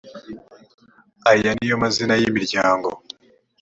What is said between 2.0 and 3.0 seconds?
y’ imiryango.